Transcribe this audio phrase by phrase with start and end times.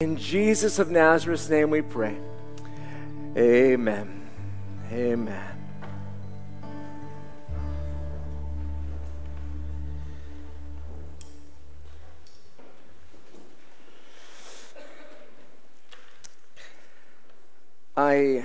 [0.00, 2.16] In Jesus of Nazareth's name we pray.
[3.36, 4.30] Amen.
[4.92, 5.58] Amen.
[17.96, 18.44] I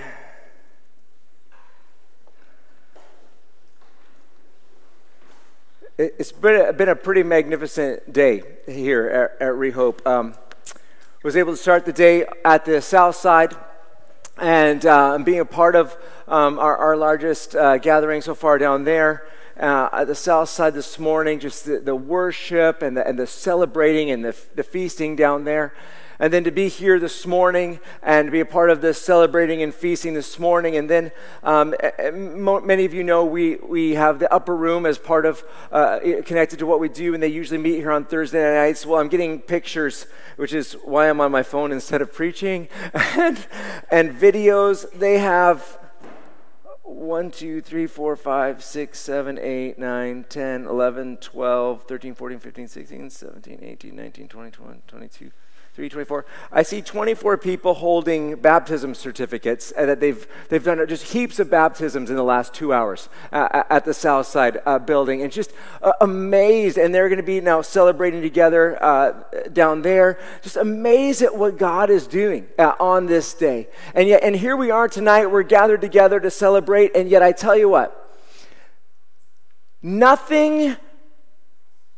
[6.00, 9.08] it's been a, been a pretty magnificent day here
[9.40, 10.04] at, at Rehope.
[10.08, 10.34] Um,
[11.24, 13.56] was able to start the day at the south side
[14.38, 15.96] and uh, being a part of
[16.28, 19.26] um, our, our, largest uh, gathering so far down there
[19.58, 23.26] uh, at the south side this morning, just the, the worship and the, and the
[23.26, 25.74] celebrating and the, the feasting down there.
[26.20, 29.74] And then to be here this morning and be a part of this celebrating and
[29.74, 30.76] feasting this morning.
[30.76, 31.12] And then
[31.44, 31.74] um,
[32.66, 36.60] many of you know we, we have the upper room as part of uh, connected
[36.60, 38.86] to what we do, and they usually meet here on Thursday nights.
[38.86, 43.46] Well, I'm getting pictures, which is why I'm on my phone instead of preaching, and,
[43.92, 44.92] and videos.
[44.92, 45.80] They have
[46.84, 52.68] 1, 2, 3, 4, 5, 6, 7, 8, 9, 10, 11, 12, 13, 14, 15,
[52.68, 55.32] 16, 17, 18, 19, 20, 21, 22.
[55.74, 61.40] 324 i see 24 people holding baptism certificates and that they've, they've done just heaps
[61.40, 65.32] of baptisms in the last two hours uh, at the south side uh, building and
[65.32, 65.52] just
[65.82, 70.20] uh, amazed and they're going to be now celebrating together uh, down there.
[70.42, 73.68] Just amazed at what god is doing uh, on this day.
[73.96, 77.32] And yet and here we are tonight we're gathered together to celebrate and yet i
[77.32, 78.00] tell you what
[79.82, 80.76] nothing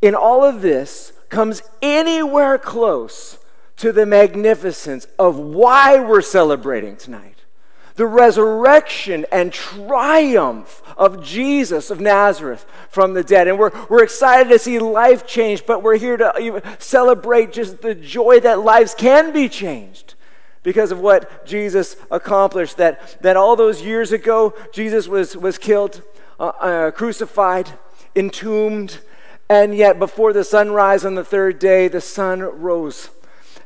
[0.02, 3.40] in all of this comes anywhere close
[3.78, 7.36] to the magnificence of why we're celebrating tonight
[7.96, 13.48] the resurrection and triumph of Jesus of Nazareth from the dead.
[13.48, 17.96] And we're, we're excited to see life change, but we're here to celebrate just the
[17.96, 20.16] joy that lives can be changed
[20.62, 22.78] because of what Jesus accomplished.
[22.78, 26.02] That, that all those years ago, Jesus was, was killed,
[26.38, 27.72] uh, uh, crucified,
[28.14, 29.00] entombed,
[29.48, 33.10] and yet before the sunrise on the third day, the sun rose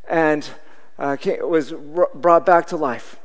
[0.09, 0.49] and
[0.97, 3.19] uh, was brought back to life.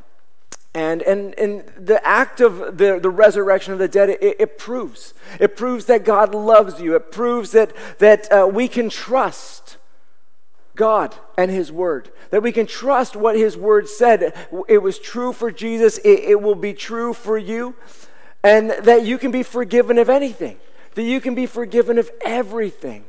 [0.74, 5.14] And, and, and the act of the, the resurrection of the dead, it, it proves.
[5.38, 6.96] It proves that God loves you.
[6.96, 9.76] It proves that, that uh, we can trust
[10.74, 12.10] God and His Word.
[12.30, 14.34] That we can trust what His Word said.
[14.68, 17.76] It was true for Jesus, it, it will be true for you.
[18.42, 20.58] And that you can be forgiven of anything.
[20.96, 23.04] That you can be forgiven of everything.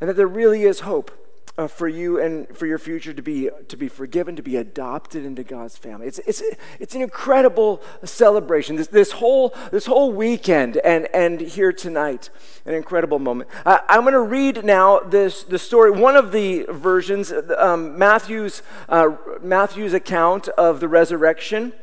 [0.00, 1.19] And that there really is hope
[1.60, 5.26] uh, for you and for your future to be to be forgiven, to be adopted
[5.26, 6.06] into God's family.
[6.06, 6.42] It's it's
[6.78, 8.76] it's an incredible celebration.
[8.76, 12.30] This this whole this whole weekend and and here tonight,
[12.64, 13.50] an incredible moment.
[13.66, 15.90] I'm going to read now this the story.
[15.90, 21.74] One of the versions, um, Matthew's uh, Matthew's account of the resurrection.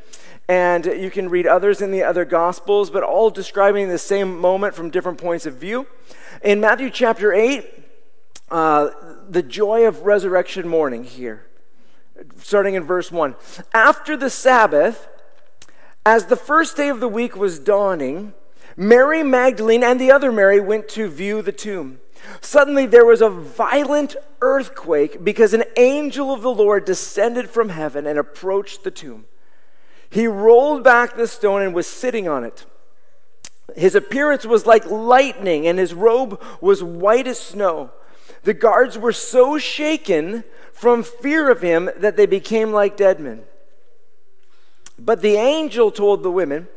[0.50, 4.76] And you can read others in the other gospels, but all describing the same moment
[4.76, 5.88] from different points of view.
[6.42, 7.66] In Matthew chapter 8,
[8.50, 8.90] uh,
[9.30, 11.46] the joy of resurrection morning here,
[12.38, 13.36] starting in verse 1.
[13.74, 15.08] After the Sabbath,
[16.06, 18.34] as the first day of the week was dawning,
[18.76, 22.00] Mary Magdalene and the other Mary went to view the tomb.
[22.42, 28.06] Suddenly there was a violent earthquake because an angel of the Lord descended from heaven
[28.06, 29.26] and approached the tomb.
[30.10, 32.66] He rolled back the stone and was sitting on it.
[33.76, 37.92] His appearance was like lightning, and his robe was white as snow.
[38.44, 43.44] The guards were so shaken from fear of him that they became like dead men.
[45.00, 46.68] But the angel told the women,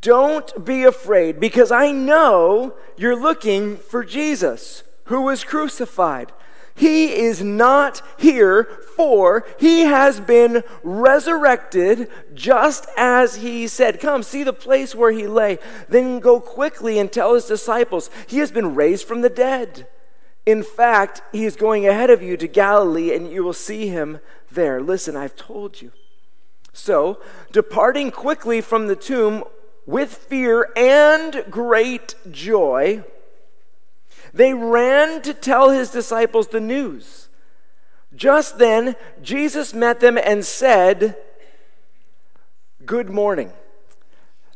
[0.00, 6.32] Don't be afraid, because I know you're looking for Jesus, who was crucified.
[6.76, 8.64] He is not here,
[8.96, 14.00] for he has been resurrected just as he said.
[14.00, 15.58] Come, see the place where he lay.
[15.88, 19.86] Then go quickly and tell his disciples, He has been raised from the dead.
[20.46, 24.20] In fact, he is going ahead of you to Galilee, and you will see him
[24.50, 24.80] there.
[24.80, 25.92] Listen, I've told you.
[26.72, 27.20] So,
[27.52, 29.44] departing quickly from the tomb
[29.86, 33.04] with fear and great joy,
[34.32, 37.28] they ran to tell his disciples the news.
[38.14, 41.16] Just then, Jesus met them and said,
[42.84, 43.52] Good morning.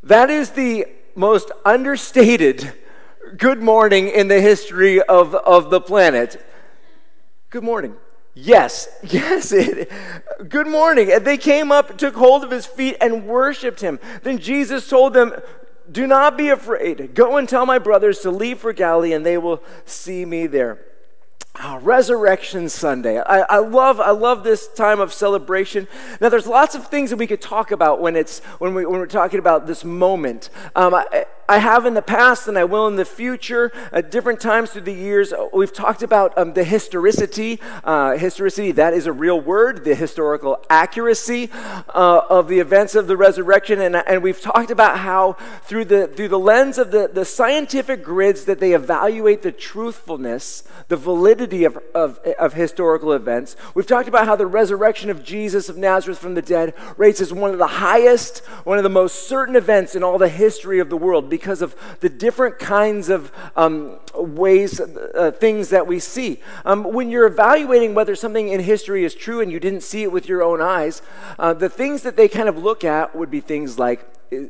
[0.02, 2.72] That is the most understated
[3.36, 6.44] good morning in the history of, of the planet.
[7.50, 7.96] Good morning.
[8.34, 9.90] Yes, yes, it,
[10.48, 11.10] good morning.
[11.10, 13.98] And they came up, took hold of his feet, and worshiped him.
[14.22, 15.34] Then Jesus told them,
[15.90, 17.14] Do not be afraid.
[17.14, 20.78] Go and tell my brothers to leave for Galilee, and they will see me there.
[21.60, 23.18] Oh, Resurrection Sunday.
[23.18, 25.88] I, I, love, I love this time of celebration.
[26.20, 29.00] Now, there's lots of things that we could talk about when, it's, when, we, when
[29.00, 30.50] we're talking about this moment.
[30.76, 34.38] Um, I, I have in the past and I will in the future, at different
[34.38, 35.32] times through the years.
[35.52, 37.58] We've talked about um, the historicity.
[37.82, 41.50] Uh, historicity, that is a real word, the historical accuracy
[41.94, 43.80] uh, of the events of the resurrection.
[43.80, 45.32] And, and we've talked about how,
[45.62, 50.64] through the, through the lens of the, the scientific grids that they evaluate the truthfulness,
[50.88, 55.68] the validity of, of, of historical events, we've talked about how the resurrection of Jesus
[55.68, 59.28] of Nazareth from the dead rates as one of the highest, one of the most
[59.28, 63.32] certain events in all the history of the world because of the different kinds of
[63.56, 66.40] um, ways, uh, things that we see.
[66.64, 70.12] Um, when you're evaluating whether something in history is true and you didn't see it
[70.12, 71.02] with your own eyes,
[71.38, 74.04] uh, the things that they kind of look at would be things like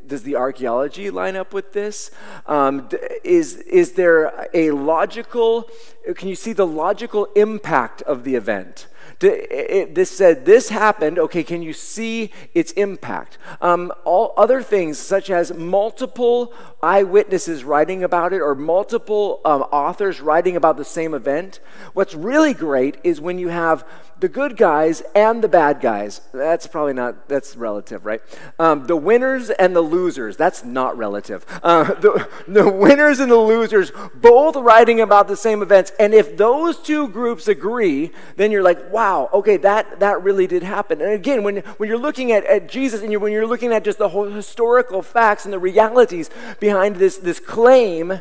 [0.06, 2.10] does the archaeology line up with this?
[2.46, 2.88] Um,
[3.24, 5.70] is, is there a logical,
[6.14, 8.86] can you see the logical impact of the event?
[9.20, 11.18] This said this happened.
[11.18, 13.38] Okay can you see its impact?
[13.60, 20.20] Um, all other things such as multiple eyewitnesses writing about it or multiple um, authors
[20.20, 21.58] writing about the same event
[21.92, 23.84] what's really great is when you have
[24.20, 26.20] the good guys and the bad guys.
[26.32, 28.20] That's probably not that's relative right?
[28.58, 30.36] Um, the winners and the losers.
[30.36, 31.44] That's not relative.
[31.62, 35.92] Uh, the, the winners and the losers both writing about the same events.
[35.98, 40.46] And if those two groups agree then you're like wow wow, okay, that, that really
[40.46, 41.00] did happen.
[41.00, 43.82] And again, when, when you're looking at, at Jesus and you're, when you're looking at
[43.84, 46.28] just the whole historical facts and the realities
[46.60, 48.20] behind this, this claim,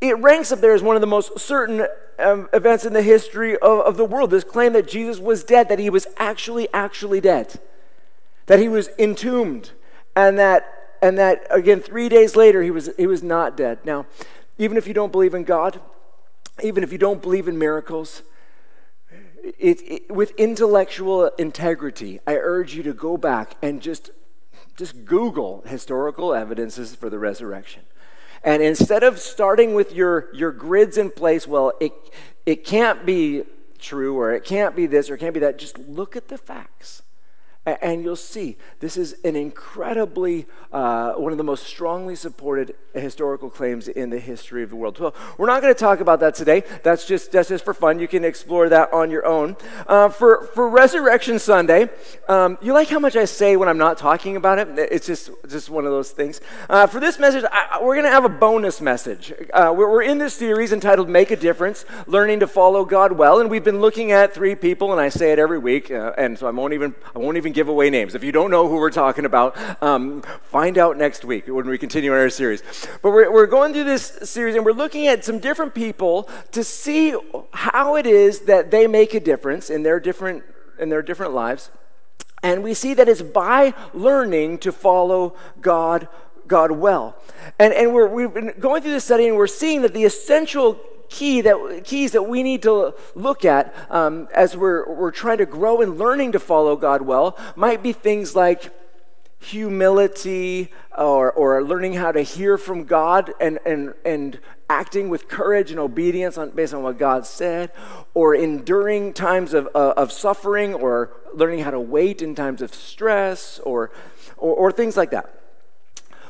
[0.00, 1.86] it ranks up there as one of the most certain
[2.18, 4.30] um, events in the history of, of the world.
[4.30, 7.60] This claim that Jesus was dead, that he was actually, actually dead,
[8.46, 9.72] that he was entombed,
[10.14, 13.78] and that, and that again, three days later, he was, he was not dead.
[13.84, 14.06] Now,
[14.58, 15.80] even if you don't believe in God,
[16.62, 18.22] even if you don't believe in miracles,
[19.44, 24.10] it, it, with intellectual integrity, I urge you to go back and just,
[24.76, 27.82] just Google historical evidences for the resurrection.
[28.42, 31.92] And instead of starting with your, your grids in place, well, it,
[32.44, 33.44] it can't be
[33.78, 36.38] true or it can't be this or it can't be that, just look at the
[36.38, 37.02] facts.
[37.66, 43.48] And you'll see this is an incredibly, uh, one of the most strongly supported historical
[43.48, 44.98] claims in the history of the world.
[44.98, 46.62] Well, we're not going to talk about that today.
[46.82, 47.98] That's just, that's just for fun.
[47.98, 49.56] You can explore that on your own.
[49.86, 51.88] Uh, for, for Resurrection Sunday,
[52.28, 54.68] um, you like how much I say when I'm not talking about it?
[54.92, 56.42] It's just, just one of those things.
[56.68, 59.32] Uh, for this message, I, we're going to have a bonus message.
[59.54, 63.40] Uh, we're, we're in this series entitled Make a Difference Learning to Follow God Well.
[63.40, 65.90] And we've been looking at three people, and I say it every week.
[65.90, 68.14] Uh, and so I won't even, I won't even give away names.
[68.14, 71.78] If you don't know who we're talking about, um, find out next week when we
[71.78, 72.62] continue our series.
[73.02, 76.62] But we're, we're going through this series and we're looking at some different people to
[76.62, 77.14] see
[77.52, 80.44] how it is that they make a difference in their different,
[80.78, 81.70] in their different lives.
[82.42, 86.08] And we see that it's by learning to follow God
[86.46, 87.16] God well.
[87.58, 90.78] And, and we're, we've been going through this study and we're seeing that the essential
[91.08, 95.46] key that, keys that we need to look at um, as we're, we're trying to
[95.46, 98.72] grow and learning to follow God well might be things like
[99.44, 105.70] humility or, or learning how to hear from God and, and, and acting with courage
[105.70, 107.70] and obedience on, based on what God said,
[108.14, 112.74] or enduring times of, uh, of suffering, or learning how to wait in times of
[112.74, 113.90] stress, or,
[114.36, 115.30] or, or things like that.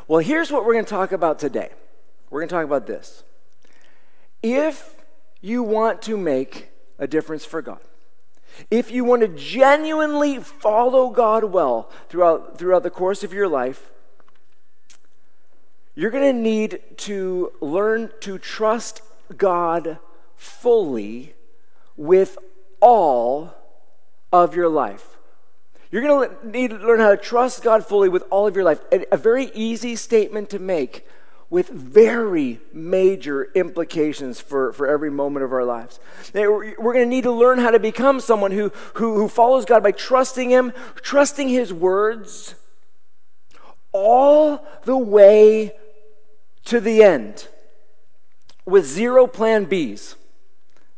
[0.09, 1.71] Well, here's what we're going to talk about today.
[2.31, 3.23] We're going to talk about this
[4.45, 4.97] if
[5.41, 7.81] you want to make a difference for God,
[8.71, 13.91] if you want to genuinely follow God well throughout, throughout the course of your life,
[15.95, 19.01] you're going to need to learn to trust
[19.35, 19.99] God
[20.37, 21.33] fully
[21.97, 22.37] with
[22.81, 23.55] all
[24.31, 25.17] of your life.
[25.91, 28.65] You're going to need to learn how to trust God fully with all of your
[28.65, 28.81] life.
[28.93, 31.07] A, a very easy statement to make
[31.51, 36.01] with very major implications for, for every moment of our lives.
[36.33, 39.83] We're going to need to learn how to become someone who, who, who follows God
[39.83, 42.55] by trusting Him, trusting His words,
[43.93, 45.73] all the way
[46.65, 47.49] to the end
[48.67, 50.17] with zero plan Bs.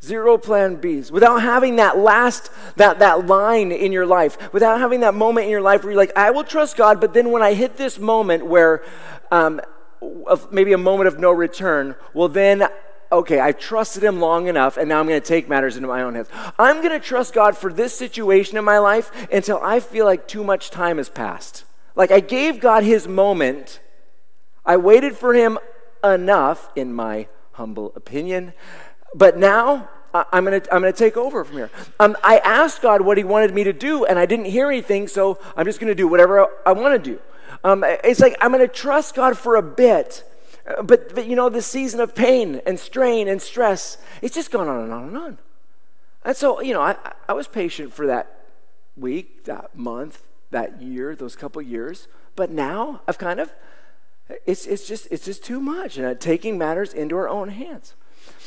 [0.03, 1.11] Zero plan Bs.
[1.11, 5.50] Without having that last, that, that line in your life, without having that moment in
[5.50, 7.99] your life where you're like, I will trust God, but then when I hit this
[7.99, 8.85] moment where
[9.31, 9.61] um,
[10.51, 12.69] maybe a moment of no return, well, then,
[13.11, 16.03] okay, I trusted him long enough, and now I'm going to take matters into my
[16.03, 16.29] own hands.
[16.59, 20.27] I'm going to trust God for this situation in my life until I feel like
[20.29, 21.65] too much time has passed.
[21.95, 23.81] Like I gave God his moment,
[24.65, 25.59] I waited for him
[26.05, 28.53] enough, in my humble opinion,
[29.15, 29.89] but now
[30.33, 31.71] I'm going to I'm to take over from here.
[32.01, 35.09] Um, I asked God what He wanted me to do, and I didn't hear anything,
[35.09, 37.21] so I'm just going to do whatever I, I want to do.
[37.65, 40.25] Um, it's like I'm going to trust God for a bit.
[40.67, 44.51] Uh, but, but, you know, the season of pain and strain and stress, it's just
[44.51, 45.39] gone on and on and on.
[46.25, 46.97] And so, you know, I,
[47.29, 48.41] I was patient for that
[48.97, 52.09] week, that month, that year, those couple years.
[52.35, 53.53] But now I've kind of,
[54.45, 55.99] it's, it's, just, it's just too much.
[55.99, 57.95] And taking matters into our own hands.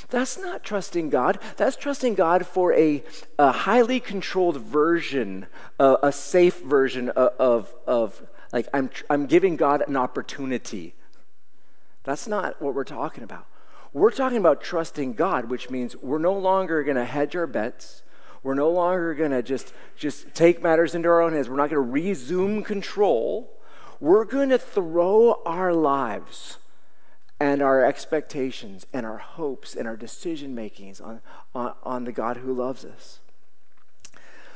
[0.10, 1.40] That's not trusting God.
[1.56, 3.04] That's trusting God for a,
[3.38, 5.46] a highly controlled version,
[5.80, 10.96] a, a safe version of, of, of, like, I'm, I'm giving God an opportunity.
[12.04, 13.46] That's not what we're talking about.
[13.94, 18.04] We're talking about trusting God, which means we're no longer going to hedge our bets.
[18.44, 21.50] We're no longer going to just, just take matters into our own hands.
[21.50, 23.52] We're not going to resume control.
[24.00, 26.58] We're going to throw our lives
[27.40, 31.22] and our expectations and our hopes and our decision makings on,
[31.56, 33.20] on, on, the God who loves us.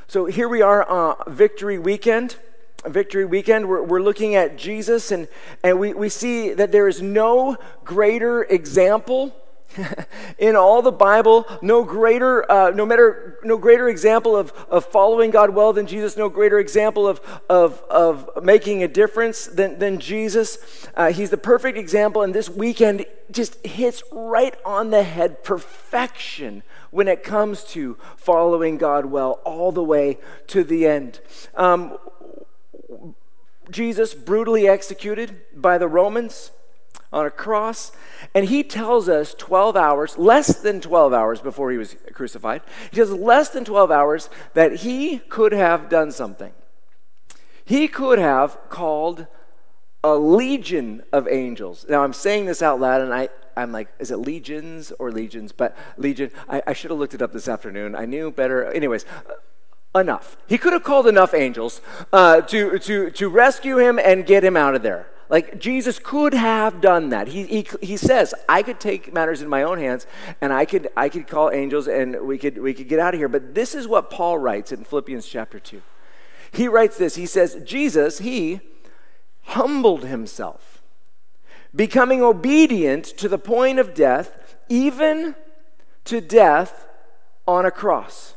[0.06, 2.36] So here we are, uh, Victory Weekend.
[2.86, 5.28] Victory Weekend, we're, we're looking at Jesus, and,
[5.62, 9.34] and we, we see that there is no greater example
[10.38, 15.30] in all the Bible, no greater, uh, no matter, no greater example of, of following
[15.30, 19.98] God well than Jesus, no greater example of, of, of making a difference than, than
[19.98, 20.86] Jesus.
[20.94, 26.62] Uh, he's the perfect example, and this weekend just hits right on the head perfection
[26.90, 31.20] when it comes to following God well all the way to the end.
[31.56, 31.98] Um,
[33.70, 36.50] Jesus brutally executed by the Romans
[37.12, 37.92] on a cross.
[38.34, 42.96] And he tells us 12 hours, less than 12 hours before he was crucified, he
[42.96, 46.52] says less than 12 hours that he could have done something.
[47.64, 49.26] He could have called
[50.02, 51.86] a legion of angels.
[51.88, 55.50] Now, I'm saying this out loud, and I, I'm like, is it legions or legions?
[55.52, 57.94] But legion, I, I should have looked it up this afternoon.
[57.94, 58.70] I knew better.
[58.70, 59.06] Anyways,
[59.94, 60.36] enough.
[60.46, 61.80] He could have called enough angels
[62.12, 65.06] uh, to, to, to rescue him and get him out of there.
[65.30, 67.28] Like Jesus could have done that.
[67.28, 70.06] He, he, he says, I could take matters in my own hands
[70.40, 73.20] and I could, I could call angels and we could, we could get out of
[73.20, 73.28] here.
[73.28, 75.80] But this is what Paul writes in Philippians chapter 2.
[76.52, 78.60] He writes this He says, Jesus, he
[79.42, 80.82] humbled himself,
[81.74, 85.34] becoming obedient to the point of death, even
[86.04, 86.86] to death
[87.46, 88.33] on a cross.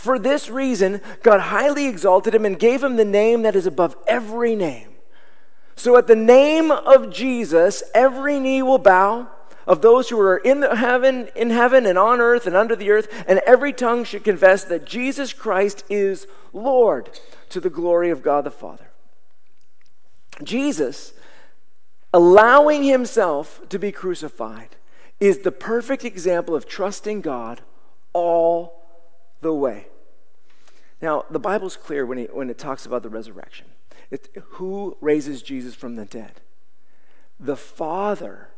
[0.00, 3.96] For this reason, God highly exalted him and gave him the name that is above
[4.06, 4.90] every name
[5.80, 9.30] so at the name of Jesus, every knee will bow
[9.66, 13.24] of those who are in heaven, in heaven and on earth and under the earth,
[13.26, 18.44] and every tongue should confess that Jesus Christ is Lord to the glory of God
[18.44, 18.90] the Father.
[20.44, 21.14] Jesus,
[22.12, 24.76] allowing himself to be crucified,
[25.18, 27.62] is the perfect example of trusting God
[28.12, 28.79] all
[29.40, 29.86] the way.
[31.02, 33.66] Now, the Bible's clear when, he, when it talks about the resurrection.
[34.10, 36.40] It's who raises Jesus from the dead?
[37.38, 38.50] The Father.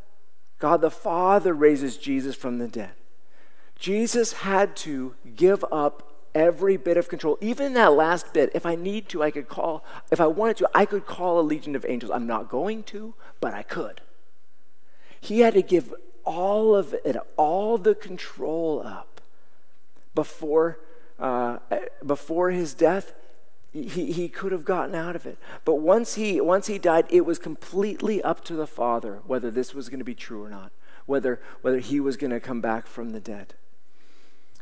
[0.59, 2.93] God the Father raises Jesus from the dead.
[3.79, 8.51] Jesus had to give up every bit of control, even that last bit.
[8.55, 11.43] If I need to, I could call, if I wanted to, I could call a
[11.43, 12.11] legion of angels.
[12.11, 14.01] I'm not going to, but I could.
[15.21, 19.12] He had to give all of it, all the control up
[20.15, 20.79] before,
[21.19, 21.59] uh,
[22.05, 23.15] before his death
[23.73, 25.39] he, he could have gotten out of it.
[25.65, 29.75] But once he, once he died, it was completely up to the Father whether this
[29.75, 30.73] was going to be true or not,
[31.07, 33.55] whether, whether he was going to come back from the dead.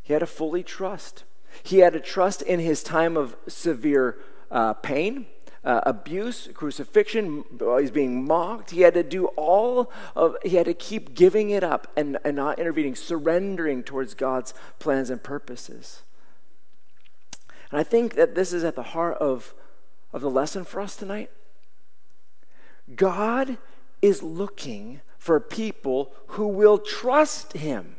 [0.02, 1.25] He had to fully trust.
[1.62, 4.19] He had to trust in his time of severe
[4.50, 5.26] uh, pain,
[5.64, 7.44] uh, abuse, crucifixion.
[7.78, 8.70] He's being mocked.
[8.70, 12.36] He had to do all of, he had to keep giving it up and, and
[12.36, 16.02] not intervening, surrendering towards God's plans and purposes.
[17.70, 19.54] And I think that this is at the heart of,
[20.12, 21.30] of the lesson for us tonight.
[22.94, 23.58] God
[24.02, 27.96] is looking for people who will trust Him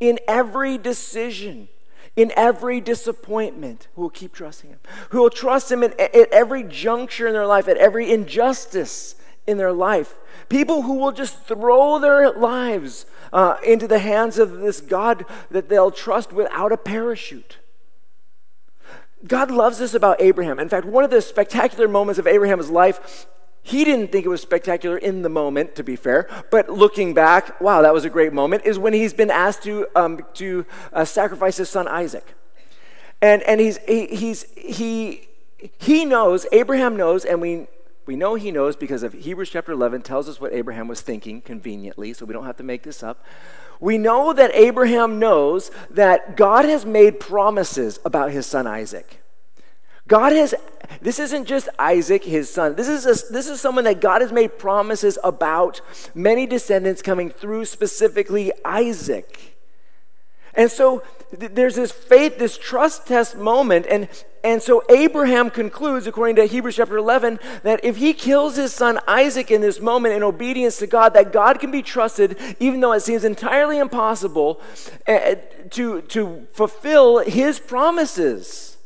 [0.00, 1.68] in every decision,
[2.18, 6.64] in every disappointment, who will keep trusting Him, who will trust Him at, at every
[6.64, 9.14] juncture in their life, at every injustice
[9.46, 10.18] in their life.
[10.48, 15.68] People who will just throw their lives uh, into the hands of this God that
[15.68, 17.58] they'll trust without a parachute.
[19.24, 20.58] God loves this about Abraham.
[20.58, 23.26] In fact, one of the spectacular moments of Abraham's life,
[23.68, 27.60] he didn't think it was spectacular in the moment, to be fair, but looking back,
[27.60, 31.04] wow, that was a great moment, is when he's been asked to, um, to uh,
[31.04, 32.34] sacrifice his son Isaac.
[33.20, 35.28] And, and he's, he, he's, he,
[35.78, 37.66] he knows, Abraham knows, and we,
[38.06, 41.42] we know he knows because of Hebrews chapter 11 tells us what Abraham was thinking
[41.42, 43.22] conveniently, so we don't have to make this up.
[43.80, 49.20] We know that Abraham knows that God has made promises about his son Isaac.
[50.08, 50.54] God has,
[51.02, 52.74] this isn't just Isaac, his son.
[52.74, 55.82] This is, a, this is someone that God has made promises about
[56.14, 59.54] many descendants coming through, specifically Isaac.
[60.54, 61.02] And so
[61.38, 63.84] th- there's this faith, this trust test moment.
[63.88, 64.08] And,
[64.42, 68.98] and so Abraham concludes, according to Hebrews chapter 11, that if he kills his son
[69.06, 72.92] Isaac in this moment in obedience to God, that God can be trusted, even though
[72.92, 74.58] it seems entirely impossible,
[75.06, 75.34] uh,
[75.70, 78.77] to, to fulfill his promises.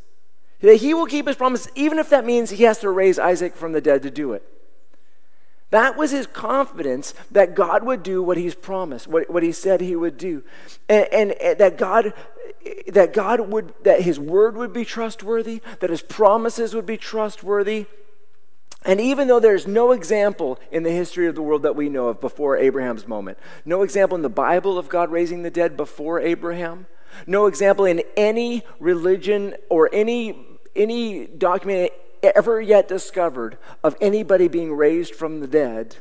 [0.62, 3.54] That he will keep his promise, even if that means he has to raise Isaac
[3.54, 4.48] from the dead to do it.
[5.70, 9.80] That was his confidence that God would do what he's promised, what, what he said
[9.80, 10.44] he would do.
[10.86, 12.12] And, and, and, that God
[12.88, 17.86] that God would that his word would be trustworthy, that his promises would be trustworthy.
[18.84, 22.08] And even though there's no example in the history of the world that we know
[22.08, 26.20] of before Abraham's moment, no example in the Bible of God raising the dead before
[26.20, 26.86] Abraham,
[27.26, 34.72] no example in any religion or any any document ever yet discovered of anybody being
[34.72, 35.96] raised from the dead,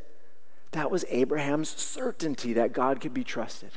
[0.71, 3.71] that was Abraham's certainty that God could be trusted,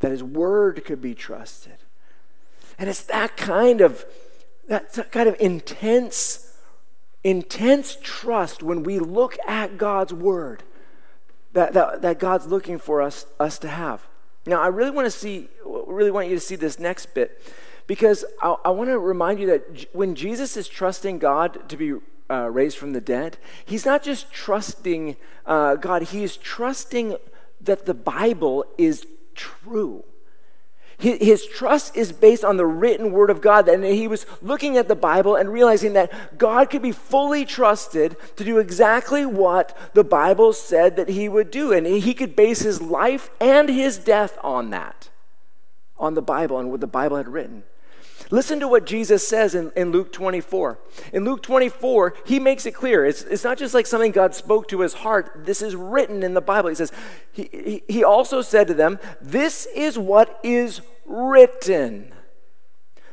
[0.00, 1.76] that his word could be trusted.
[2.78, 4.04] And it's that kind of
[4.68, 6.52] that kind of intense
[7.24, 10.62] intense trust when we look at God's word
[11.52, 14.06] that, that, that God's looking for us, us to have.
[14.46, 17.40] Now, I really want to see, really want you to see this next bit
[17.86, 21.94] because I, I want to remind you that when Jesus is trusting God to be
[22.30, 27.16] uh, raised from the dead, he's not just trusting uh, God, he is trusting
[27.60, 30.04] that the Bible is true.
[31.02, 33.68] His, trust is based on the written word of God.
[33.68, 38.16] And he was looking at the Bible and realizing that God could be fully trusted
[38.36, 41.72] to do exactly what the Bible said that he would do.
[41.72, 45.08] And he could base his life and his death on that,
[45.98, 47.64] on the Bible and what the Bible had written.
[48.32, 50.78] Listen to what Jesus says in, in Luke 24.
[51.12, 53.04] In Luke 24, he makes it clear.
[53.04, 55.44] It's, it's not just like something God spoke to his heart.
[55.44, 56.70] This is written in the Bible.
[56.70, 56.92] He says,
[57.30, 62.14] he, he, also said to them, This is what is written.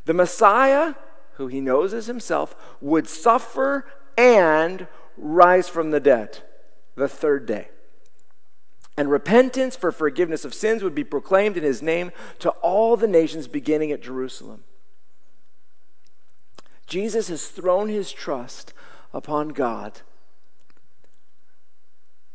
[0.05, 0.95] The Messiah,
[1.33, 3.85] who he knows as himself, would suffer
[4.17, 6.39] and rise from the dead
[6.95, 7.67] the third day.
[8.95, 13.05] And repentance for forgiveness of sins would be proclaimed in his name to all the
[13.05, 14.63] nations beginning at Jerusalem.
[16.89, 18.73] Jesus has thrown his trust
[19.13, 20.01] upon God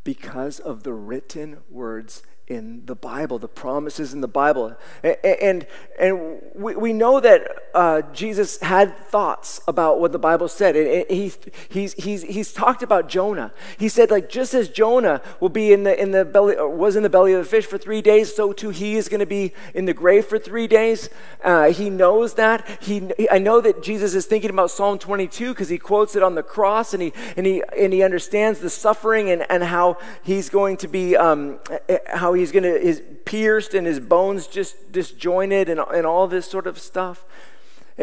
[0.04, 4.76] because of the written words in the Bible, the promises in the Bible.
[5.02, 5.66] And,
[5.98, 10.76] and we, we know that uh, Jesus had thoughts about what the Bible said.
[10.76, 11.32] And he,
[11.70, 13.50] he's, he's, he's talked about Jonah.
[13.78, 17.02] He said, like, just as Jonah will be in the, in the belly, was in
[17.02, 19.52] the belly of the fish for three days, so too he is going to be
[19.72, 21.08] in the grave for three days.
[21.42, 22.82] Uh, he knows that.
[22.82, 26.34] He, I know that Jesus is thinking about Psalm 22 because he quotes it on
[26.34, 30.50] the cross and he, and he, and he understands the suffering and, and how he's
[30.50, 31.58] going to be, um,
[32.06, 36.46] how he's going to, his pierced and his bones just disjointed and, and all this
[36.46, 37.24] sort of stuff.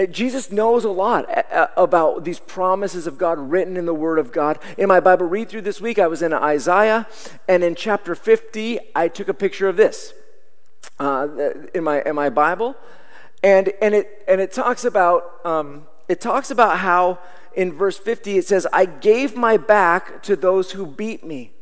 [0.09, 1.25] Jesus knows a lot
[1.75, 4.57] about these promises of God written in the Word of God.
[4.77, 7.07] In my Bible read through this week, I was in Isaiah,
[7.49, 10.13] and in chapter 50, I took a picture of this
[10.97, 11.27] uh,
[11.73, 12.77] in, my, in my Bible.
[13.43, 17.19] And, and, it, and it talks about um, it talks about how
[17.55, 21.53] in verse 50 it says, I gave my back to those who beat me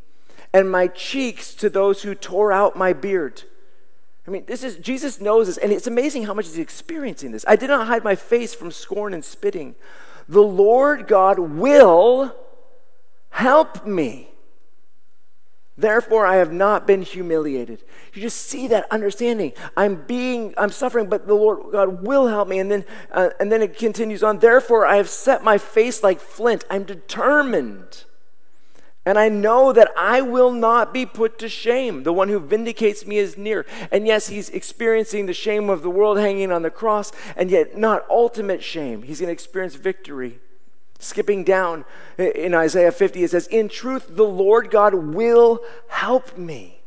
[0.54, 3.44] and my cheeks to those who tore out my beard.
[4.28, 7.46] I mean, this is Jesus knows this, and it's amazing how much he's experiencing this.
[7.48, 9.76] I did not hide my face from scorn and spitting.
[10.28, 12.36] The Lord God will
[13.32, 14.30] help me.
[15.76, 17.84] Therefore, I have not been humiliated.
[18.14, 19.54] You just see that understanding.
[19.78, 22.60] I'm being, I'm suffering, but the Lord God will help me.
[22.60, 24.40] And then, uh, and then it continues on.
[24.40, 26.66] Therefore, I have set my face like flint.
[26.70, 28.04] I'm determined
[29.10, 32.04] and I know that I will not be put to shame.
[32.04, 33.66] The one who vindicates me is near.
[33.92, 37.76] And yes, he's experiencing the shame of the world hanging on the cross, and yet
[37.76, 39.02] not ultimate shame.
[39.02, 40.38] He's going to experience victory.
[41.00, 41.86] Skipping down
[42.20, 46.82] in Isaiah 50, it says, In truth, the Lord God will help me.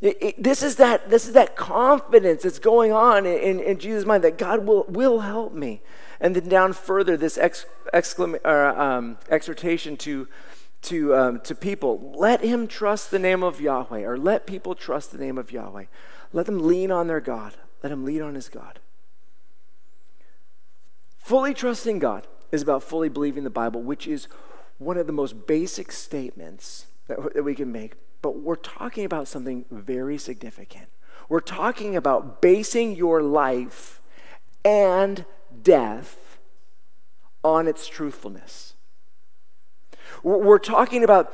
[0.00, 4.06] It, it, this, is that, this is that confidence that's going on in, in Jesus'
[4.06, 5.82] mind that God will, will help me.
[6.20, 10.26] And then down further, this ex, exclam, uh, um, exhortation to
[10.84, 15.12] to, um, to people, let him trust the name of Yahweh, or let people trust
[15.12, 15.84] the name of Yahweh.
[16.32, 17.54] Let them lean on their God.
[17.82, 18.80] Let him lean on his God.
[21.18, 24.28] Fully trusting God is about fully believing the Bible, which is
[24.78, 27.94] one of the most basic statements that, that we can make.
[28.20, 30.88] But we're talking about something very significant.
[31.28, 34.02] We're talking about basing your life
[34.64, 35.24] and
[35.62, 36.38] death
[37.42, 38.73] on its truthfulness.
[40.24, 41.32] We're talking about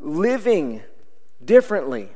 [0.00, 0.82] living
[1.42, 2.10] differently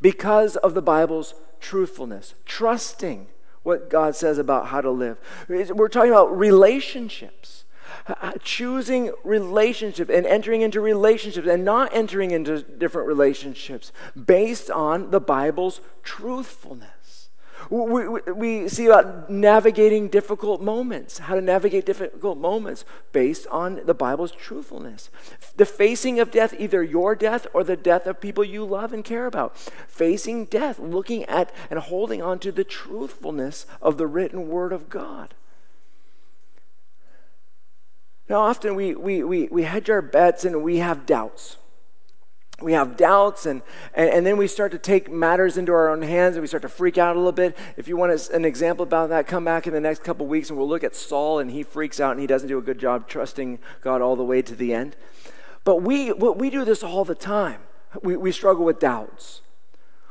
[0.00, 3.28] because of the Bible's truthfulness, trusting
[3.62, 5.18] what God says about how to live.
[5.48, 7.64] We're talking about relationships,
[8.42, 13.92] choosing relationship and entering into relationships and not entering into different relationships
[14.26, 16.90] based on the Bible's truthfulness.
[17.70, 23.80] We, we, we, see about navigating difficult moments, how to navigate difficult moments based on
[23.84, 25.10] the Bible's truthfulness.
[25.56, 29.04] The facing of death, either your death or the death of people you love and
[29.04, 29.56] care about.
[29.56, 34.88] Facing death, looking at and holding on to the truthfulness of the written Word of
[34.88, 35.34] God.
[38.28, 41.56] Now, often we, we, we, we hedge our bets and we have doubts
[42.62, 43.62] we have doubts and,
[43.94, 46.62] and, and, then we start to take matters into our own hands and we start
[46.62, 47.56] to freak out a little bit.
[47.76, 50.58] If you want an example about that come back in the next couple weeks and
[50.58, 53.08] we'll look at saul and he freaks out and he doesn't do a good job
[53.08, 54.96] trusting god all the way to the end.
[55.64, 57.60] But we, we do this all the time
[58.00, 59.42] we, we struggle with doubts.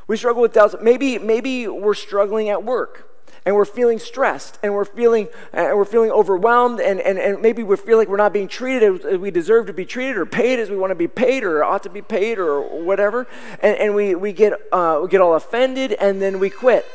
[0.07, 0.75] We struggle with doubts.
[0.81, 3.10] Maybe maybe we're struggling at work
[3.45, 7.63] and we're feeling stressed and we're feeling and we're feeling overwhelmed and, and, and maybe
[7.63, 10.59] we feel like we're not being treated as we deserve to be treated or paid
[10.59, 13.27] as we want to be paid or ought to be paid or whatever.
[13.61, 16.85] And, and we, we get uh, we get all offended and then we quit.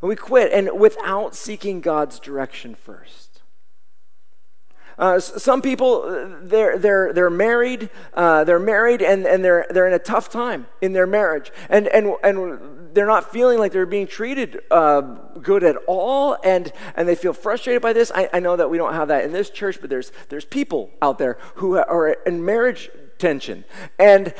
[0.00, 3.33] We quit and without seeking god's direction first
[4.98, 9.86] uh, some people, uh, they're, they're, they're married, uh, they're married and, and they're, they're
[9.86, 11.52] in a tough time in their marriage.
[11.68, 16.36] And, and, and they're not feeling like they're being treated uh, good at all.
[16.44, 18.12] And, and they feel frustrated by this.
[18.14, 20.90] I, I know that we don't have that in this church, but there's, there's people
[21.02, 23.64] out there who are in marriage tension.
[23.98, 24.34] And,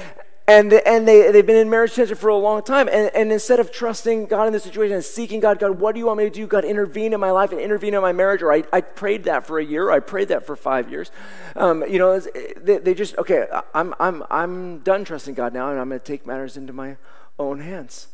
[0.46, 2.86] and, and they, they've been in marriage tension for a long time.
[2.88, 5.98] And, and instead of trusting God in the situation and seeking God, God, what do
[5.98, 6.46] you want me to do?
[6.46, 8.42] God, intervene in my life and intervene in my marriage.
[8.42, 9.90] Or I, I prayed that for a year.
[9.90, 11.10] I prayed that for five years.
[11.56, 15.80] Um, you know, they, they just, okay, I'm, I'm, I'm done trusting God now, and
[15.80, 16.96] I'm going to take matters into my
[17.38, 18.08] own hands.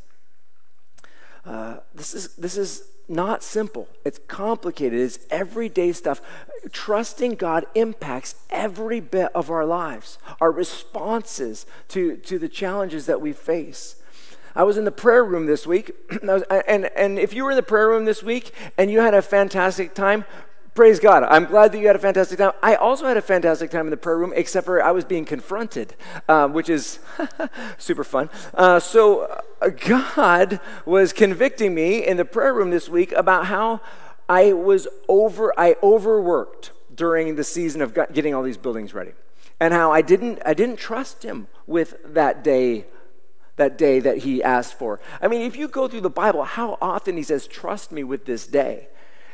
[1.44, 3.88] Uh, this, is, this is not simple.
[4.04, 5.00] It's complicated.
[5.00, 6.22] It's everyday stuff.
[6.72, 13.20] Trusting God impacts every bit of our lives, our responses to, to the challenges that
[13.20, 13.96] we face.
[14.54, 15.92] I was in the prayer room this week,
[16.22, 19.22] and, and if you were in the prayer room this week and you had a
[19.22, 20.24] fantastic time,
[20.74, 21.22] praise God.
[21.24, 22.52] I'm glad that you had a fantastic time.
[22.62, 25.24] I also had a fantastic time in the prayer room, except for I was being
[25.24, 25.94] confronted,
[26.28, 26.98] uh, which is
[27.78, 28.30] super fun.
[28.54, 33.80] Uh, so, uh, God was convicting me in the prayer room this week about how
[34.28, 39.12] I was over, I overworked during the season of getting all these buildings ready,
[39.58, 42.86] and how I didn't, I didn't trust Him with that day
[43.60, 44.98] that day that he asked for.
[45.20, 48.24] I mean, if you go through the Bible, how often he says, Trust me with
[48.24, 48.88] this day.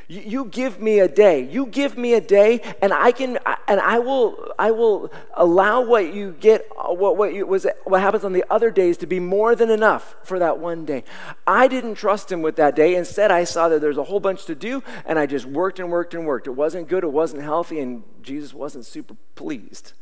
[0.09, 1.43] You, give me a day.
[1.45, 6.15] You give me a day, and I can, and I will, I will allow what
[6.15, 9.57] you get, what what you, was what happens on the other days to be more
[9.57, 11.03] than enough for that one day.
[11.45, 12.95] I didn't trust him with that day.
[12.95, 15.91] Instead, I saw that there's a whole bunch to do, and I just worked and
[15.91, 16.47] worked and worked.
[16.47, 17.03] It wasn't good.
[17.03, 19.93] It wasn't healthy, and Jesus wasn't super pleased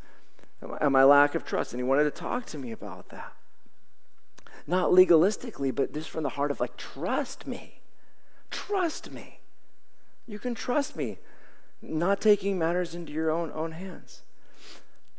[0.79, 3.33] at my lack of trust, and he wanted to talk to me about that.
[4.67, 7.81] Not legalistically, but just from the heart of like, trust me.
[8.49, 9.39] Trust me.
[10.27, 11.19] You can trust me,
[11.81, 14.23] not taking matters into your own, own hands.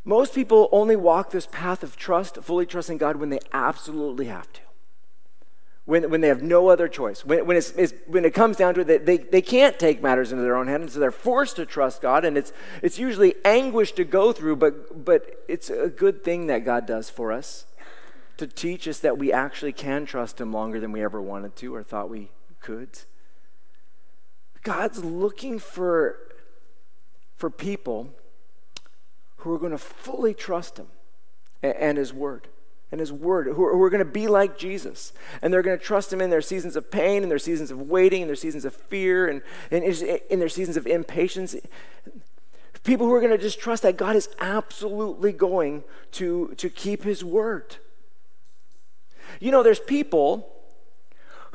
[0.04, 4.52] Most people only walk this path of trust, fully trusting God, when they absolutely have
[4.52, 4.60] to.
[5.84, 7.24] When, when they have no other choice.
[7.24, 10.32] When, when, it's, it's, when it comes down to it, they, they can't take matters
[10.32, 12.24] into their own hands, so they're forced to trust God.
[12.24, 16.64] And it's, it's usually anguish to go through, but, but it's a good thing that
[16.64, 17.66] God does for us
[18.36, 21.74] to teach us that we actually can trust Him longer than we ever wanted to
[21.74, 22.90] or thought we could.
[24.66, 26.18] God's looking for,
[27.36, 28.12] for people
[29.36, 30.88] who are going to fully trust Him
[31.62, 32.48] and, and His Word.
[32.90, 35.12] And His Word, who are, who are going to be like Jesus.
[35.40, 37.80] And they're going to trust Him in their seasons of pain, and their seasons of
[37.82, 41.54] waiting, and their seasons of fear, and, and in their seasons of impatience.
[42.82, 47.04] People who are going to just trust that God is absolutely going to, to keep
[47.04, 47.76] His Word.
[49.38, 50.55] You know, there's people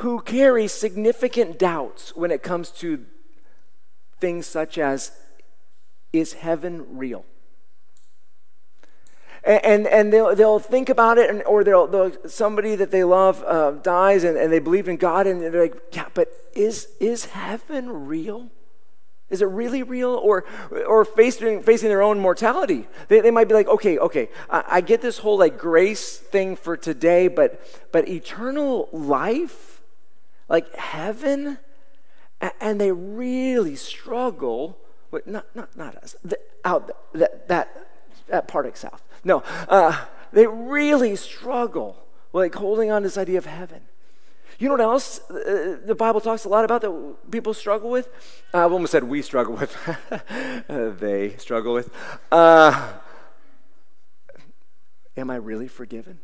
[0.01, 3.05] who carry significant doubts when it comes to
[4.19, 5.11] things such as
[6.11, 7.25] is heaven real?
[9.43, 13.03] And, and, and they'll, they'll think about it, and, or they'll, they'll, somebody that they
[13.03, 16.87] love uh, dies and, and they believe in God, and they're like, yeah, but is,
[16.99, 18.49] is heaven real?
[19.29, 20.09] Is it really real?
[20.09, 20.45] Or,
[20.87, 22.87] or facing, facing their own mortality.
[23.07, 26.55] They, they might be like, okay, okay, I, I get this whole like grace thing
[26.55, 27.61] for today, but,
[27.91, 29.80] but eternal life,
[30.51, 31.57] like heaven,
[32.59, 34.77] and they really struggle
[35.09, 37.87] with, not, not, not us, the, out, that, that,
[38.27, 39.01] that Partick South.
[39.23, 43.83] No, uh, they really struggle like holding on to this idea of heaven.
[44.59, 48.09] You know what else uh, the Bible talks a lot about that people struggle with?
[48.53, 49.75] Uh, I almost said we struggle with.
[50.69, 51.89] uh, they struggle with.
[52.29, 52.91] Uh,
[55.15, 56.19] am I really forgiven?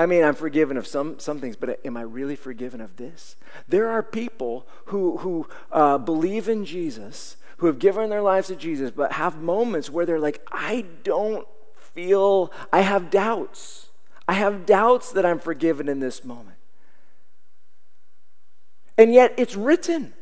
[0.00, 3.36] I mean, I'm forgiven of some, some things, but am I really forgiven of this?
[3.68, 8.56] There are people who, who uh, believe in Jesus, who have given their lives to
[8.56, 13.90] Jesus, but have moments where they're like, I don't feel, I have doubts.
[14.26, 16.56] I have doubts that I'm forgiven in this moment.
[18.96, 20.14] And yet it's written.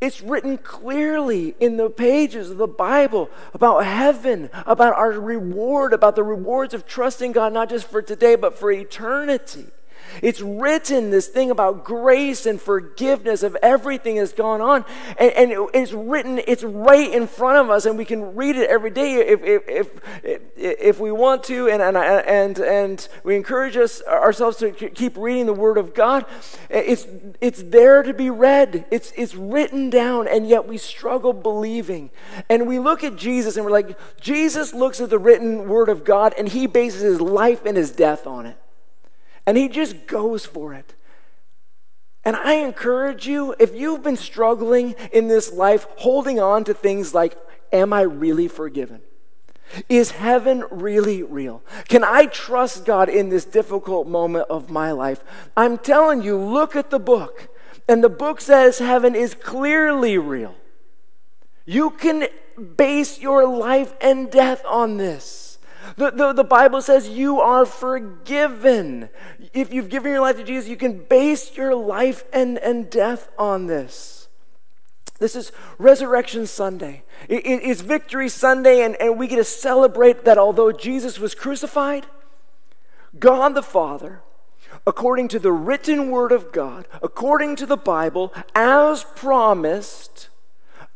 [0.00, 6.14] It's written clearly in the pages of the Bible about heaven, about our reward, about
[6.14, 9.66] the rewards of trusting God, not just for today, but for eternity.
[10.22, 14.84] It's written, this thing about grace and forgiveness of everything that's gone on.
[15.18, 18.68] And, and, it's written, it's right in front of us, and we can read it
[18.68, 21.68] every day if, if, if, if we want to.
[21.68, 26.24] And, and, and, and we encourage us ourselves to keep reading the Word of God.
[26.70, 27.06] It's,
[27.40, 32.10] it's there to be read, it's, it's written down, and yet we struggle believing.
[32.48, 36.04] And we look at Jesus and we're like, Jesus looks at the written Word of
[36.04, 38.56] God, and he bases his life and his death on it.
[39.48, 40.94] And he just goes for it.
[42.22, 47.14] And I encourage you, if you've been struggling in this life, holding on to things
[47.14, 47.34] like,
[47.72, 49.00] Am I really forgiven?
[49.88, 51.62] Is heaven really real?
[51.88, 55.24] Can I trust God in this difficult moment of my life?
[55.56, 57.48] I'm telling you, look at the book.
[57.88, 60.56] And the book says heaven is clearly real.
[61.64, 62.28] You can
[62.76, 65.47] base your life and death on this.
[65.96, 69.08] The, the, the, Bible says you are forgiven.
[69.52, 73.28] If you've given your life to Jesus, you can base your life and, and death
[73.38, 74.28] on this.
[75.18, 77.02] This is Resurrection Sunday.
[77.28, 81.34] It, it, it's Victory Sunday, and, and we get to celebrate that although Jesus was
[81.34, 82.06] crucified,
[83.18, 84.22] God the Father,
[84.86, 90.28] according to the written word of God, according to the Bible, as promised,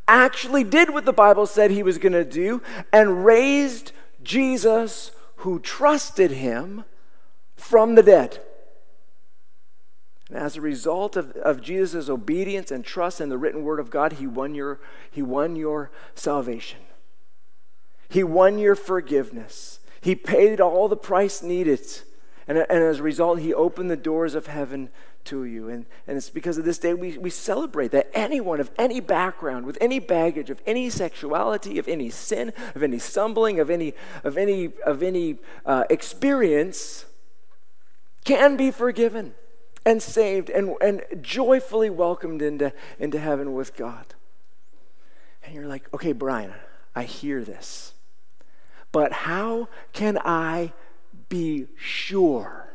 [0.07, 5.59] actually did what the Bible said he was going to do and raised Jesus who
[5.59, 6.85] trusted him
[7.57, 8.41] from the dead.
[10.29, 13.91] And as a result of, of Jesus' obedience and trust in the written word of
[13.91, 14.81] God, he won your,
[15.11, 16.81] he won your salvation.
[18.09, 19.81] He won your forgiveness.
[20.01, 21.81] He paid all the price needed.
[22.49, 24.91] And, and as a result, he opened the doors of heaven
[25.25, 25.69] to you.
[25.69, 29.67] And, and it's because of this day we, we celebrate that anyone of any background,
[29.67, 34.37] with any baggage, of any sexuality, of any sin, of any stumbling, of any, of
[34.37, 37.05] any, of any uh, experience,
[38.25, 39.35] can be forgiven
[39.85, 44.15] and saved and, and joyfully welcomed into, into heaven with God.
[45.45, 46.55] And you're like, okay, Brian,
[46.95, 47.95] I hear this.
[48.93, 50.73] But how can I
[51.33, 52.75] be sure?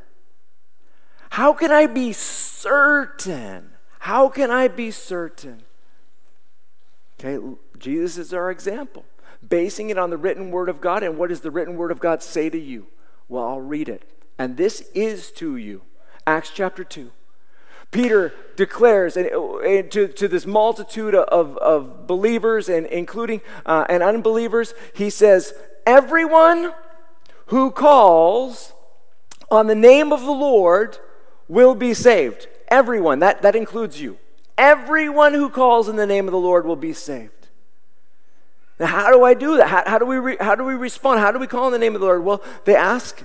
[1.30, 3.74] How can I be certain?
[4.00, 5.62] How can I be certain?
[7.20, 7.38] Okay,
[7.78, 9.06] Jesus is our example,
[9.48, 11.04] basing it on the written word of God.
[11.04, 12.88] And what does the written word of God say to you?
[13.30, 14.10] Well, I'll read it.
[14.40, 15.84] And this is to you.
[16.26, 17.12] Acts chapter 2.
[17.92, 24.02] Peter declares and, and to, to this multitude of, of believers and including uh, and
[24.02, 25.54] unbelievers, he says,
[25.86, 26.74] Everyone
[27.48, 28.74] who calls
[29.50, 30.98] on the name of the Lord
[31.48, 32.48] will be saved.
[32.68, 34.18] Everyone, that, that includes you.
[34.58, 37.32] Everyone who calls in the name of the Lord will be saved.
[38.80, 39.68] Now, how do I do that?
[39.68, 41.20] How, how do, we re, how do we respond?
[41.20, 42.24] How do we call in the name of the Lord?
[42.24, 43.24] Well, they ask,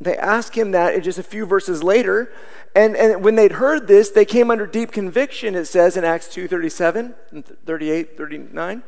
[0.00, 2.32] they ask him that just a few verses later.
[2.74, 6.28] And, and when they'd heard this, they came under deep conviction, it says in Acts
[6.28, 7.14] 2 37,
[7.66, 8.82] 38, 39,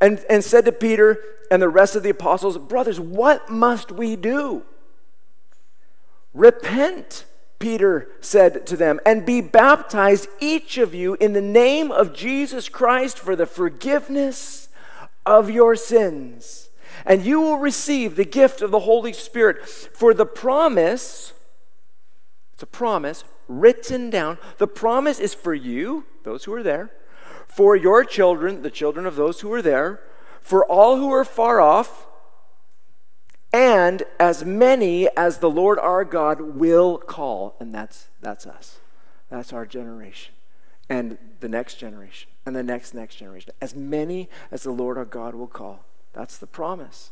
[0.00, 4.16] and, and said to Peter and the rest of the apostles, Brothers, what must we
[4.16, 4.62] do?
[6.34, 7.24] Repent
[7.58, 12.68] Peter said to them, and be baptized, each of you, in the name of Jesus
[12.68, 14.68] Christ for the forgiveness
[15.26, 16.70] of your sins.
[17.04, 19.66] And you will receive the gift of the Holy Spirit.
[19.68, 21.32] For the promise,
[22.54, 24.38] it's a promise written down.
[24.58, 26.90] The promise is for you, those who are there,
[27.48, 30.00] for your children, the children of those who are there,
[30.40, 32.06] for all who are far off
[33.52, 37.56] and as many as the Lord our God will call.
[37.58, 38.78] And that's, that's us,
[39.30, 40.34] that's our generation.
[40.88, 43.52] and the next generation and the next next generation.
[43.60, 45.84] As many as the Lord our God will call.
[46.12, 47.10] That's the promise.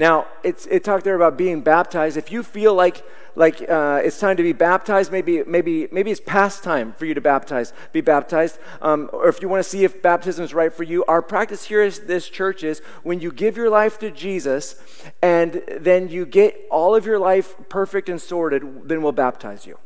[0.00, 2.16] Now, it talked there about being baptized.
[2.16, 3.04] If you feel like,
[3.36, 7.12] like uh, it's time to be baptized, maybe, maybe, maybe it's past time for you
[7.12, 10.72] to baptize, be baptized, um, or if you want to see if baptism is right
[10.72, 14.10] for you, our practice here is this church is when you give your life to
[14.10, 14.76] Jesus
[15.20, 19.78] and then you get all of your life perfect and sorted, then we'll baptize you.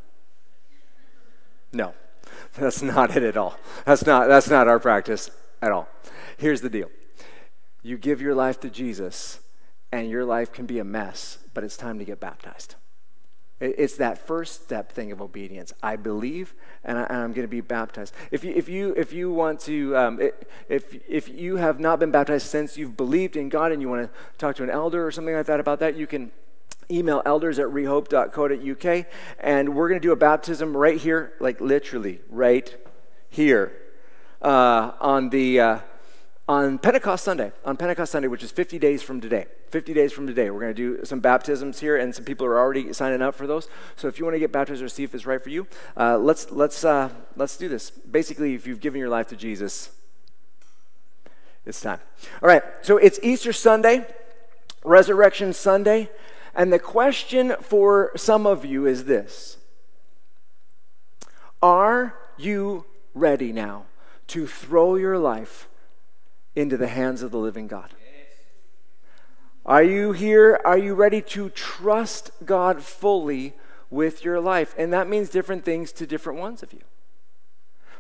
[1.73, 1.93] No,
[2.55, 3.59] that's not it at all.
[3.85, 5.89] That's not, that's not our practice at all.
[6.37, 6.89] Here's the deal
[7.83, 9.41] you give your life to Jesus
[9.95, 12.75] and your life can be a mess, but it's time to get baptized.
[13.61, 15.73] It's that first step thing of obedience.
[15.83, 16.53] I believe,
[16.83, 18.13] and, I, am going to be baptized.
[18.33, 20.21] If you, if you, if you want to, um,
[20.69, 24.03] if, if you have not been baptized since you've believed in God and you want
[24.03, 26.33] to talk to an elder or something like that about that, you can
[26.91, 29.07] email elders at rehope.co.uk,
[29.39, 32.77] and we're going to do a baptism right here, like literally right
[33.31, 33.73] here
[34.43, 35.61] uh, on the.
[35.61, 35.79] Uh,
[36.47, 39.47] on Pentecost Sunday, on Pentecost Sunday, which is 50 days from today.
[39.71, 42.59] 50 days from today, we're going to do some baptisms here, and some people are
[42.59, 43.69] already signing up for those.
[43.97, 46.19] So if you want to get baptized or see if it's right for you, uh,
[46.19, 47.91] let's let's uh, let's do this.
[47.91, 49.91] Basically, if you've given your life to Jesus,
[51.65, 52.01] it's time.
[52.43, 52.63] All right.
[52.83, 54.07] So it's Easter Sunday,
[54.85, 56.11] Resurrection Sunday,
[56.55, 59.57] and the question for some of you is this:
[61.63, 63.87] Are you ready now
[64.27, 65.69] to throw your life?
[66.57, 67.91] Into the hands of the living God.
[69.67, 70.61] Are you here?
[70.65, 73.55] Are you ready to trust God fully
[73.91, 74.75] with your life?
[74.77, 76.83] And that means different things to different ones of you.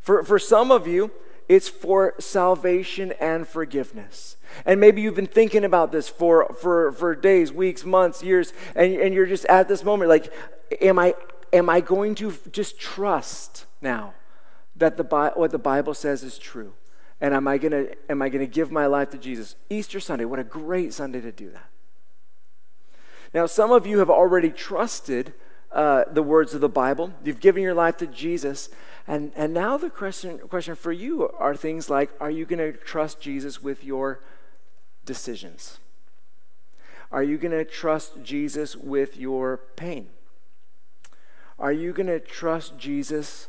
[0.00, 1.10] For, for some of you,
[1.48, 4.36] it's for salvation and forgiveness.
[4.66, 8.92] And maybe you've been thinking about this for, for, for days, weeks, months, years, and,
[8.94, 10.32] and you're just at this moment like,
[10.80, 11.14] am I,
[11.52, 14.14] am I going to just trust now
[14.76, 16.74] that the, what the Bible says is true?
[17.24, 19.56] And am I gonna am I gonna give my life to Jesus?
[19.70, 21.70] Easter Sunday, what a great Sunday to do that.
[23.32, 25.32] Now, some of you have already trusted
[25.72, 27.14] uh, the words of the Bible.
[27.24, 28.68] You've given your life to Jesus.
[29.06, 32.72] And, and now the question, question for you are things like Are you going to
[32.76, 34.20] trust Jesus with your
[35.06, 35.78] decisions?
[37.10, 40.08] Are you going to trust Jesus with your pain?
[41.58, 43.48] Are you going to trust Jesus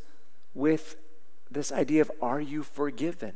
[0.53, 0.95] with
[1.51, 3.33] this idea of Are you forgiven?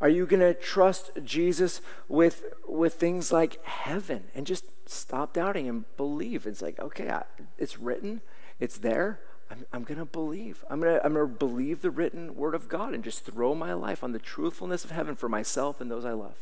[0.00, 5.68] Are you going to trust Jesus with, with things like heaven and just stop doubting
[5.68, 6.46] and believe?
[6.46, 7.24] It's like, okay, I,
[7.58, 8.20] it's written,
[8.60, 9.20] it's there.
[9.50, 10.64] I'm, I'm going to believe.
[10.70, 13.54] I'm going to I'm going to believe the written word of God and just throw
[13.54, 16.36] my life on the truthfulness of heaven for myself and those I love.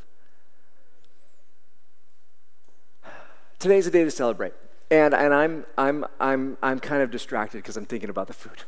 [3.59, 4.55] Today's a day to celebrate.
[4.91, 8.65] And, and I'm, I'm, I'm, I'm kind of distracted because I'm thinking about the food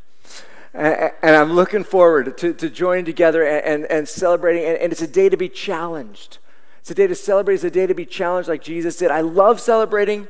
[0.74, 4.64] and, I'm looking forward to, to joining together and, and, and celebrating.
[4.64, 6.38] And, and it's a day to be challenged.
[6.80, 7.56] It's a day to celebrate.
[7.56, 9.10] It's a day to be challenged like Jesus did.
[9.10, 10.28] I love celebrating.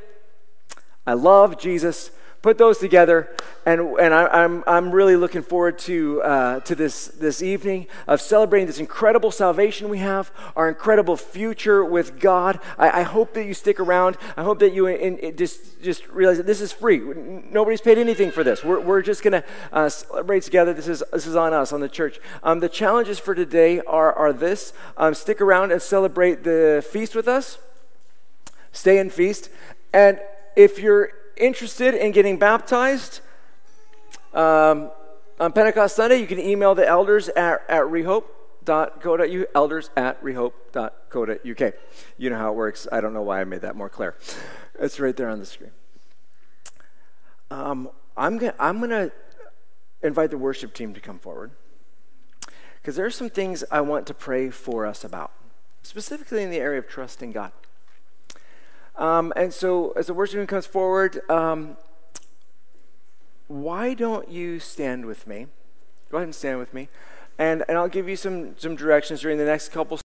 [1.06, 2.10] I love Jesus
[2.42, 3.34] put those together,
[3.66, 7.88] and, and I, am I'm, I'm really looking forward to, uh, to this, this evening
[8.06, 12.60] of celebrating this incredible salvation we have, our incredible future with God.
[12.78, 14.16] I, I hope that you stick around.
[14.36, 17.00] I hope that you in, in, just, just realize that this is free.
[17.50, 18.62] Nobody's paid anything for this.
[18.62, 20.72] We're, we're just going to uh, celebrate together.
[20.72, 22.20] This is, this is on us, on the church.
[22.44, 27.16] Um, the challenges for today are, are this um, stick around and celebrate the feast
[27.16, 27.58] with us,
[28.70, 29.50] stay and feast.
[29.92, 30.20] And
[30.54, 33.20] if you're interested in getting baptized
[34.32, 34.90] um,
[35.40, 41.74] on Pentecost Sunday, you can email the elders at, at rehope.co.uk, elders at rehope.co.uk.
[42.16, 42.88] You know how it works.
[42.90, 44.16] I don't know why I made that more clear.
[44.78, 45.70] It's right there on the screen.
[47.50, 49.12] Um, I'm going I'm to
[50.02, 51.52] invite the worship team to come forward
[52.76, 55.32] because there are some things I want to pray for us about,
[55.82, 57.52] specifically in the area of trusting God.
[58.98, 61.76] Um, and so, as the worship team comes forward, um,
[63.46, 65.46] why don't you stand with me?
[66.10, 66.88] Go ahead and stand with me.
[67.38, 69.96] And, and I'll give you some, some directions during the next couple